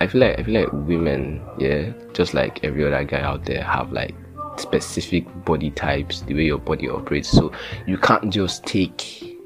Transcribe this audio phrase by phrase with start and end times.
[0.00, 3.64] I feel like I feel like women, yeah, just like every other guy out there,
[3.64, 4.14] have like
[4.56, 7.28] specific body types, the way your body operates.
[7.28, 7.50] So
[7.86, 9.36] you can't just take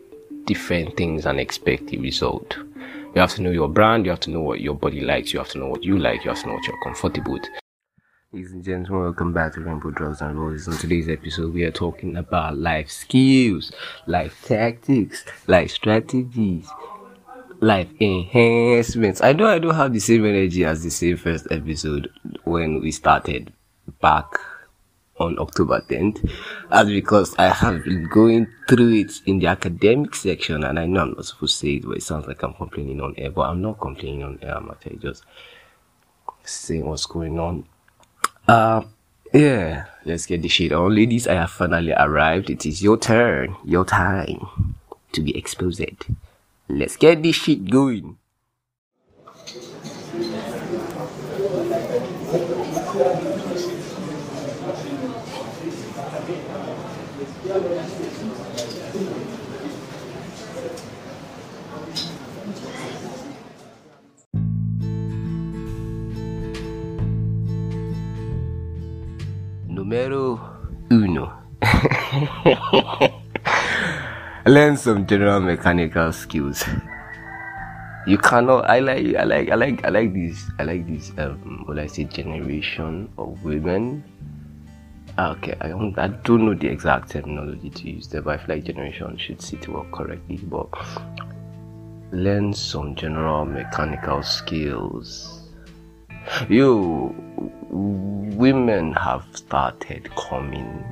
[0.44, 2.56] different things and expect a result.
[3.14, 5.38] You have to know your brand, you have to know what your body likes, you
[5.38, 7.44] have to know what you like, you have to know what you're comfortable with.
[8.32, 10.68] Ladies and gentlemen, welcome back to Rainbow Drugs and Roses.
[10.68, 13.72] On today's episode, we are talking about life skills,
[14.06, 16.68] life tactics, life strategies,
[17.62, 19.22] life enhancements.
[19.22, 22.10] I know I don't have the same energy as the same first episode
[22.42, 23.52] when we started
[24.00, 24.26] back
[25.18, 26.28] on October 10th.
[26.70, 31.02] That's because I have been going through it in the academic section and I know
[31.02, 33.42] I'm not supposed to say it, but it sounds like I'm complaining on air, but
[33.42, 34.56] I'm not complaining on air.
[34.56, 35.22] I'm actually just
[36.42, 37.64] saying what's going on.
[38.48, 38.82] Uh,
[39.32, 40.92] yeah, let's get the shit on.
[40.92, 42.50] Ladies, I have finally arrived.
[42.50, 44.74] It is your turn, your time
[45.12, 45.80] to be exposed.
[46.72, 48.16] Let's get this shit going.
[69.68, 70.40] Numero
[70.88, 71.32] uno.
[74.44, 76.64] Learn some general mechanical skills.
[78.08, 78.68] You cannot.
[78.68, 79.14] I like.
[79.14, 79.50] I like.
[79.50, 79.84] I like.
[79.84, 80.50] I like this.
[80.58, 81.12] I like this.
[81.16, 84.02] Um, what I say, generation of women.
[85.16, 85.96] Ah, okay, I don't.
[85.96, 89.40] I don't know the exact terminology to use there, but I feel like generation should
[89.40, 90.38] sit well correctly.
[90.38, 90.66] But
[92.10, 95.48] learn some general mechanical skills.
[96.48, 97.14] You
[97.70, 100.84] women have started coming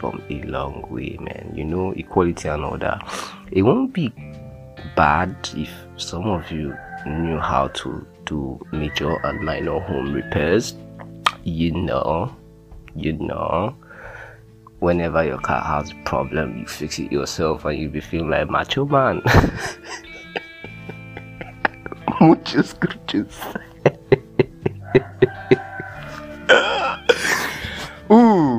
[0.00, 1.52] from a long way, man.
[1.54, 3.00] You know, equality and all that.
[3.52, 4.12] It won't be
[4.96, 6.74] bad if some of you
[7.06, 10.74] knew how to do major and minor home repairs.
[11.44, 12.34] You know,
[12.96, 13.76] you know.
[14.78, 18.48] Whenever your car has a problem, you fix it yourself and you'll be feeling like
[18.48, 19.20] macho man.
[28.10, 28.49] Ooh, ooh, ooh,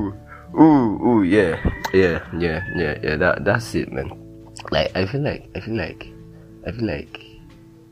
[1.31, 1.56] yeah,
[1.94, 3.16] yeah, yeah, yeah, yeah.
[3.16, 4.12] That that's it, man.
[4.69, 6.12] Like I feel like I feel like
[6.68, 7.24] I feel like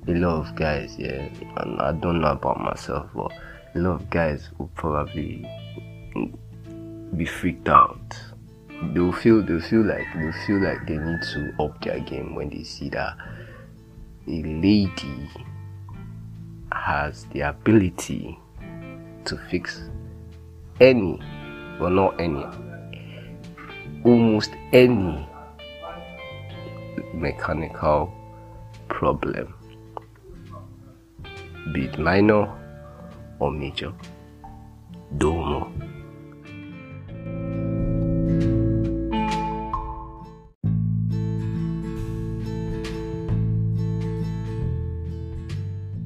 [0.08, 3.32] a lot of guys, yeah, and I don't know about myself, but
[3.76, 5.48] a lot of guys will probably
[7.16, 8.18] be freaked out.
[8.94, 12.50] They'll feel they'll feel like they'll feel like they need to up their game when
[12.50, 13.16] they see that
[14.28, 15.30] a lady
[16.74, 18.38] has the ability
[19.24, 19.90] to fix
[20.82, 21.20] any,
[21.80, 22.46] well, not any,
[24.04, 25.28] almost any
[27.14, 28.14] mechanical
[28.88, 29.54] problem,
[31.74, 32.48] be it minor
[33.40, 33.94] or major.
[35.18, 35.72] Domo.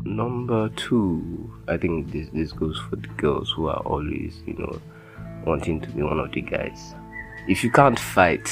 [0.05, 4.79] Number two, I think this this goes for the girls who are always, you know,
[5.45, 6.95] wanting to be one of the guys.
[7.47, 8.51] If you can't fight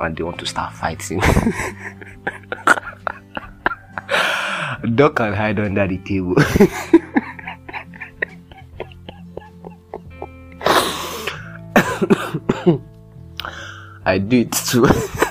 [0.00, 1.20] and they want to start fighting,
[4.94, 6.34] duck and hide under the table.
[14.04, 14.86] I do it too.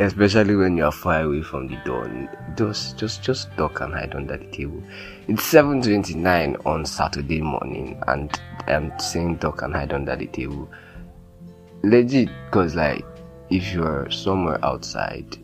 [0.00, 2.10] especially when you're far away from the door.
[2.56, 4.82] Just, just, just duck and hide under the table.
[5.28, 10.70] It's 7:29 on Saturday morning, and I'm saying duck and hide under the table.
[11.82, 13.04] Legit, cause like
[13.50, 15.36] if you're somewhere outside,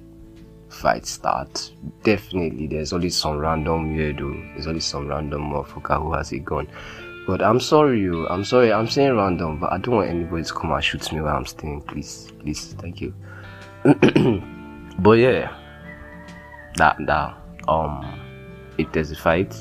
[0.71, 1.73] fight starts.
[2.03, 4.55] Definitely, there's only some random weirdo.
[4.55, 6.69] There's only some random motherfucker who has a gun.
[7.27, 8.27] But I'm sorry, you.
[8.29, 8.73] I'm sorry.
[8.73, 11.45] I'm saying random, but I don't want anybody to come and shoot me while I'm
[11.45, 11.83] staying.
[11.83, 13.13] Please, please, thank you.
[14.99, 15.57] but yeah,
[16.77, 17.37] that that
[17.69, 18.21] um,
[18.79, 19.55] if there's a fight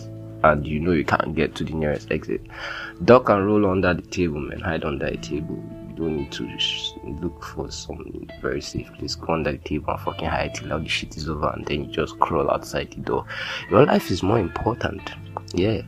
[0.43, 2.41] and you know you can't get to the nearest exit,
[3.03, 4.61] duck and roll under the table, man.
[4.61, 5.63] Hide under the table.
[5.89, 9.13] You don't need to sh- look for some very safe place.
[9.13, 11.85] Go under the table and fucking hide till all the shit is over, and then
[11.85, 13.25] you just crawl outside the door.
[13.69, 15.11] Your life is more important.
[15.53, 15.83] Yeah.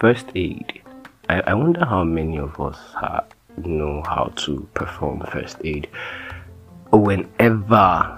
[0.00, 0.82] First aid
[1.28, 2.78] I, I wonder how many of us
[3.56, 5.88] know how to perform first aid
[6.92, 8.16] whenever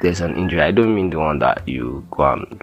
[0.00, 2.62] there's an injury, I don't mean the one that you go and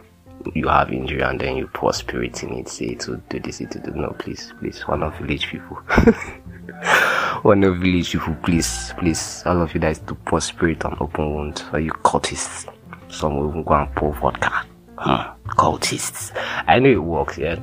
[0.53, 3.65] you have injury and then you pour spirit in it, say to do this, to
[3.65, 5.75] do no, please, please, one of village people.
[7.41, 11.33] one of village people, please, please, all of you guys to pour spirit on open
[11.33, 12.71] wounds, or you cultists.
[13.09, 14.65] Some will even go and pour vodka.
[14.97, 16.31] Hmm, cultists.
[16.67, 17.59] I know it works, yeah.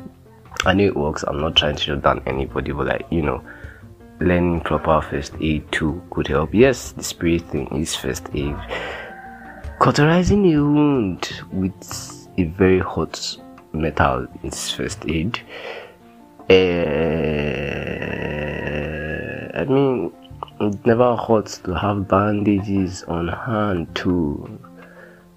[0.65, 1.25] I know it works.
[1.25, 3.43] I'm not trying to shut down anybody, but like, you know,
[4.21, 6.55] learning proper first aid too could help.
[6.55, 8.55] Yes, the spirit thing is first aid.
[9.81, 13.37] Cauterizing a wound with a very hot
[13.73, 15.41] metal is first aid.
[16.49, 16.55] Uh,
[19.59, 20.13] I mean,
[20.61, 24.61] it never hurts to have bandages on hand too.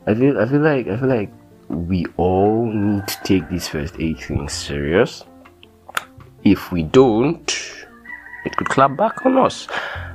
[0.06, 1.31] I feel, I feel like, I feel like
[1.69, 5.23] we all need to take this first aid thing serious.
[6.44, 7.47] If we don't,
[8.45, 9.67] it could clap back on us.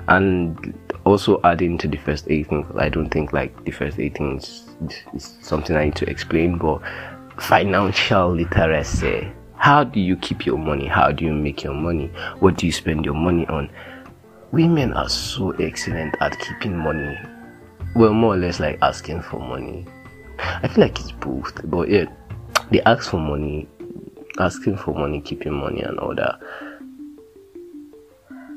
[0.09, 0.75] And
[1.05, 4.39] also adding to the first aid thing, I don't think like the first aid thing
[4.39, 4.65] is,
[5.15, 6.81] is something I need to explain, but
[7.39, 9.33] financial literacy.
[9.57, 10.87] How do you keep your money?
[10.87, 12.11] How do you make your money?
[12.39, 13.71] What do you spend your money on?
[14.53, 17.19] Women are so excellent at keeping money.
[17.95, 19.87] Well, more or less like asking for money.
[20.63, 22.07] I feel like it's both, but yeah,
[22.71, 23.69] they ask for money,
[24.39, 26.41] asking for money, keeping money, and all that.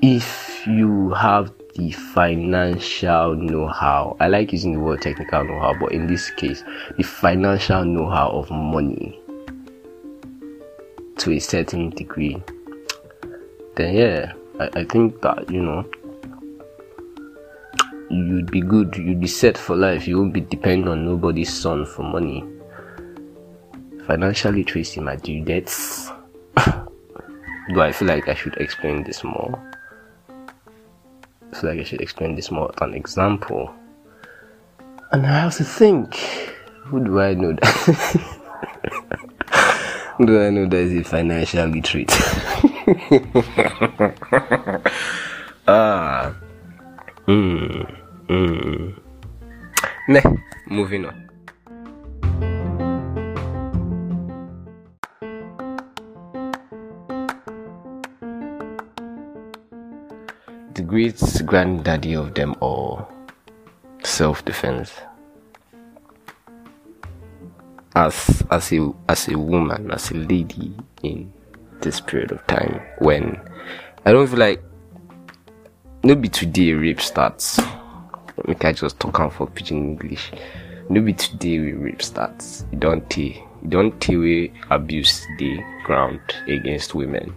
[0.01, 6.05] If you have the financial know-how i like using the word technical know-how but in
[6.07, 6.63] this case
[6.97, 9.19] the financial know-how of money
[11.17, 12.41] to a certain degree
[13.75, 15.85] then yeah I, I think that you know
[18.13, 21.85] you'd be good you'd be set for life you won't be dependent on nobody's son
[21.85, 22.43] for money
[24.05, 26.11] financial literacy my due debts
[27.73, 29.73] do i feel like i should explain this more
[31.53, 33.71] I feel like I should explain this more with an example.
[35.11, 36.15] And I have to think,
[36.85, 38.21] who do I know that?
[40.25, 42.09] do I know that is a financial literate?
[45.67, 46.33] ah.
[47.27, 47.83] Hmm.
[48.33, 50.23] Meh.
[50.65, 51.29] Moving on.
[60.73, 63.07] The great granddaddy of them all
[64.01, 64.91] self defense.
[67.95, 71.31] As as a as a woman, as a lady in
[71.81, 73.39] this period of time when
[74.07, 74.63] I don't feel like
[76.01, 77.59] maybe today rape starts.
[78.45, 80.31] Make I just talk out for pidgin English.
[80.89, 81.71] Maybe today we.
[81.71, 87.33] You don't tell you don't tell we abuse the ground against women.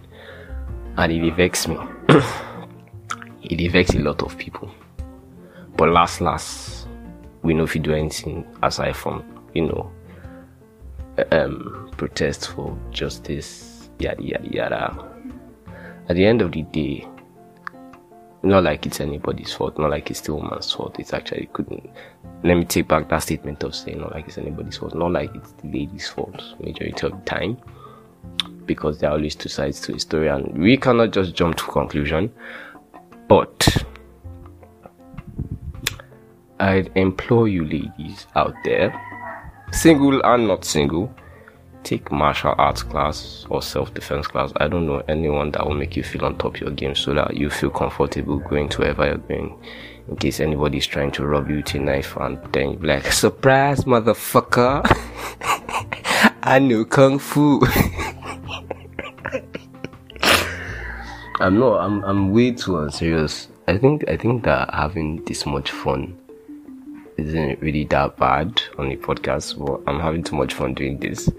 [0.97, 1.77] And it vexes me.
[3.43, 4.69] it affects a lot of people.
[5.77, 6.87] But last, last,
[7.43, 9.23] we know if you do anything aside from,
[9.53, 9.91] you know,
[11.31, 15.05] um, protest for justice, yada yada yada.
[16.09, 17.07] At the end of the day,
[18.47, 20.99] not like it's anybody's fault, not like it's the woman's fault.
[20.99, 21.89] It's actually couldn't.
[22.43, 25.33] Let me take back that statement of saying not like it's anybody's fault, not like
[25.35, 27.57] it's the lady's fault majority of the time,
[28.65, 31.63] because there are always two sides to a story, and we cannot just jump to
[31.65, 32.31] conclusion.
[33.27, 33.85] But
[36.59, 38.99] I'd implore you ladies out there,
[39.71, 41.13] single and not single,
[41.87, 44.51] take martial arts class or self-defense class.
[44.57, 47.13] I don't know anyone that will make you feel on top of your game so
[47.13, 49.57] that you feel comfortable going to wherever you're going.
[50.09, 53.85] In case anybody's trying to rob you with a knife and then you're like, surprise
[53.85, 54.81] motherfucker.
[56.43, 57.61] I know kung fu.
[61.39, 61.81] I'm not.
[61.81, 62.03] I'm.
[62.03, 63.47] I'm way too unserious.
[63.67, 64.09] I think.
[64.09, 66.17] I think that having this much fun
[67.17, 71.29] isn't really that bad on the podcast, but I'm having too much fun doing this.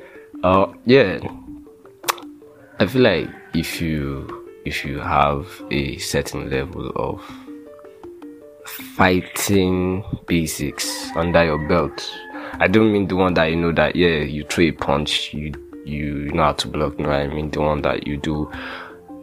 [0.43, 1.19] Uh, yeah.
[2.79, 7.21] I feel like if you if you have a certain level of
[8.67, 12.09] fighting basics under your belt,
[12.61, 15.53] I don't mean the one that you know that yeah you throw a punch you
[15.85, 17.01] you know how to block.
[17.01, 18.49] No, I mean the one that you do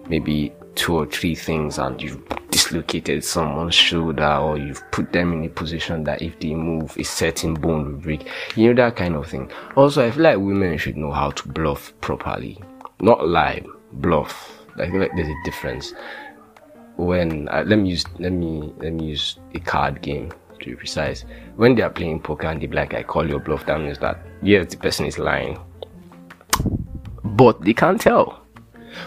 [0.10, 2.22] maybe two or three things and you've
[2.66, 7.04] dislocated someone's shoulder or you've put them in a position that if they move a
[7.04, 8.28] certain bone will break.
[8.56, 9.52] You know that kind of thing.
[9.76, 12.62] Also i feel like women should know how to bluff properly.
[13.00, 14.64] Not lie bluff.
[14.78, 15.94] I feel like there's a difference.
[16.98, 20.76] When uh, let me use let me let me use a card game to be
[20.76, 21.26] precise.
[21.58, 24.20] When they are playing poker and they like i call your bluff that means that
[24.42, 25.60] yes the person is lying.
[27.24, 28.45] But they can't tell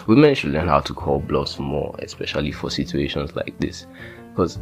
[0.07, 3.87] women should learn how to call bluffs more, especially for situations like this.
[4.31, 4.59] Because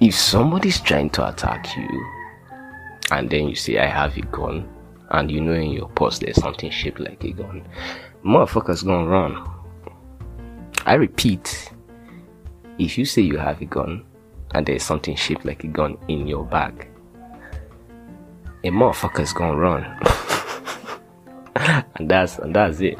[0.00, 2.06] if somebody's trying to attack you,
[3.10, 4.68] and then you say I have a gun,
[5.10, 7.66] and you know in your purse there's something shaped like a gun,
[8.24, 9.46] motherfuckers gonna run.
[10.86, 11.72] I repeat,
[12.78, 14.04] if you say you have a gun
[14.54, 16.88] and there's something shaped like a gun in your bag,
[18.64, 19.84] a motherfucker's gonna run.
[21.96, 22.98] and that's and that's it.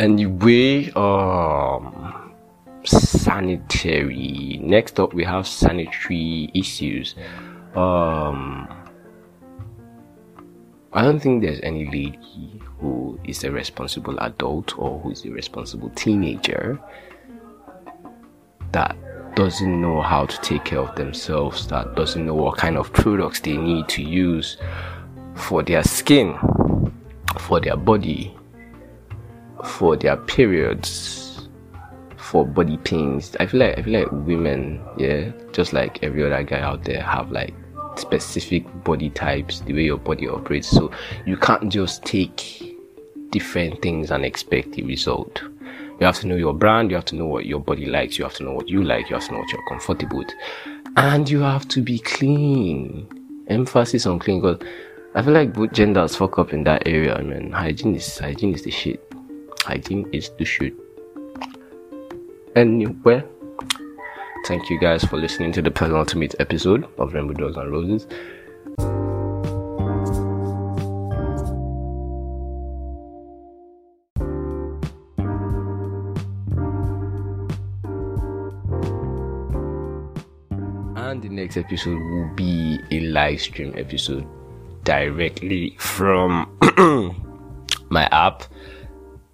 [0.00, 2.32] Anyway, um
[2.84, 4.58] sanitary.
[4.62, 7.14] Next up we have sanitary issues.
[7.74, 8.66] Um
[10.94, 15.30] I don't think there's any lady who is a responsible adult or who is a
[15.30, 16.80] responsible teenager
[18.72, 18.96] that
[19.36, 23.40] doesn't know how to take care of themselves, that doesn't know what kind of products
[23.40, 24.56] they need to use
[25.34, 26.38] for their skin,
[27.38, 28.34] for their body,
[29.64, 31.48] for their periods,
[32.16, 33.36] for body pains.
[33.40, 37.02] I feel like I feel like women, yeah, just like every other guy out there,
[37.02, 37.54] have like
[37.96, 40.68] specific body types, the way your body operates.
[40.68, 40.90] So
[41.26, 42.76] you can't just take
[43.30, 45.42] different things and expect a result.
[46.00, 48.24] You have to know your brand, you have to know what your body likes, you
[48.24, 50.30] have to know what you like, you have to know what you're comfortable with.
[50.96, 53.08] And you have to be clean.
[53.48, 54.60] Emphasis on clean because
[55.14, 58.54] I feel like both genders fuck up in that area, I mean hygiene is hygiene
[58.54, 59.09] is the shit.
[59.70, 60.74] Hygiene is the shit.
[62.56, 63.22] Anyway,
[64.46, 68.06] thank you guys for listening to the penultimate episode of Rainbow Dogs and Roses.
[80.96, 84.26] and the next episode will be a live stream episode
[84.84, 86.48] directly from
[87.90, 88.44] my app.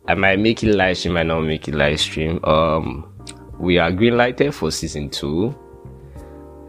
[0.08, 2.38] I might make it live stream, I might not make it live stream.
[2.44, 3.12] Um,
[3.58, 5.54] we are green lighted for season two.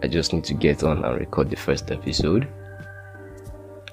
[0.01, 2.48] I just need to get on and record the first episode.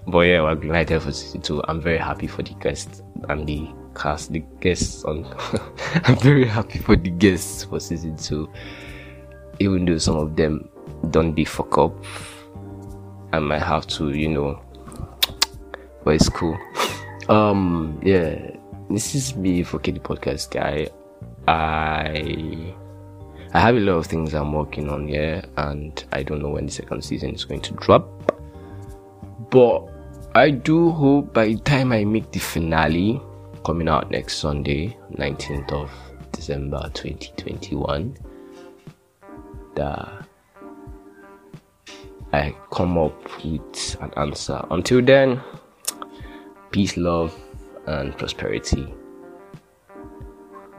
[0.07, 1.63] But yeah, we're green lighted for season two.
[1.69, 5.25] I'm very happy for the guests and the cast, the guests on.
[6.05, 8.51] I'm very happy for the guests for season two,
[9.59, 10.69] even though some of them
[11.11, 11.93] don't be fuck up.
[13.33, 14.63] I might have to, you know,
[16.03, 16.59] but it's cool.
[17.27, 18.54] Um, yeah,
[18.91, 20.89] this is me for Kitty Podcast guy.
[21.49, 22.75] I
[23.53, 26.67] I have a lot of things I'm working on here, and I don't know when
[26.67, 28.33] the second season is going to drop.
[29.51, 29.89] But
[30.35, 33.21] I do hope by the time I make the finale
[33.65, 35.91] coming out next Sunday, 19th of
[36.33, 38.17] December 2021,
[39.77, 40.27] that
[42.33, 44.61] I come up with an answer.
[44.71, 45.41] Until then,
[46.73, 47.33] peace, love,
[47.87, 48.93] and prosperity.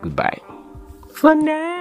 [0.01, 0.41] Goodbye.
[1.13, 1.74] For now.